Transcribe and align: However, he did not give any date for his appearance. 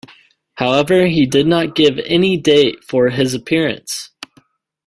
However, 0.55 1.05
he 1.05 1.27
did 1.27 1.45
not 1.45 1.75
give 1.75 1.99
any 2.07 2.35
date 2.35 2.83
for 2.83 3.09
his 3.09 3.35
appearance. 3.35 4.09